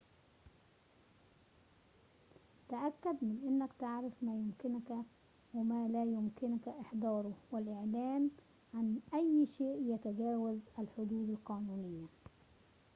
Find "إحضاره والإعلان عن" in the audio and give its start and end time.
6.67-8.99